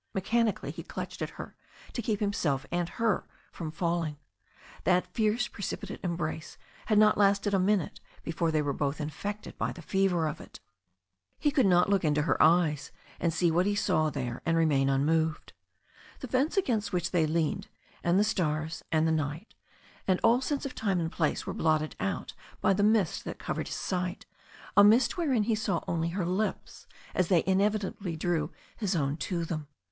[0.15, 1.55] Mechanically he clutched at her
[1.93, 4.17] to keep him self and her from falling.
[4.83, 9.71] That fierce precipitated embrace had not lasted a minute before they were both infected by
[9.71, 10.59] the fever of it.
[11.37, 14.89] He could not look into her eyes and see what he saw there and remain
[14.89, 15.53] unmoved.
[16.21, 17.67] The fence against which they leaned,
[18.03, 19.53] and the stars, and the night,
[20.07, 23.67] and all sense of time and place were blotted out by the mist that covered
[23.67, 24.25] his sight,
[24.75, 29.45] a mist wherein he saw only her lips as they inevitably drew his own to
[29.45, 29.67] them.